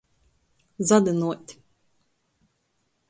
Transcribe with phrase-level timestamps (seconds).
[0.87, 1.47] Zadynuot.